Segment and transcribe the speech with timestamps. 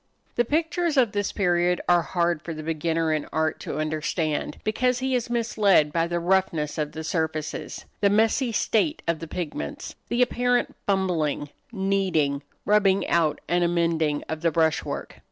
[0.33, 4.97] The pictures of this period are hard for the beginner in art to understand, because
[4.97, 9.93] he is misled by the roughness of the surfaces, the messy state of the pigments,
[10.09, 15.19] the apparent fumbling, kneading, rubbing out and amending, of the brush work.